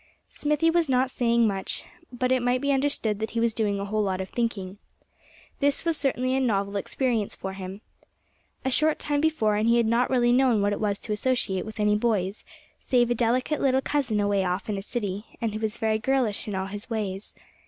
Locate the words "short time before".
8.71-9.55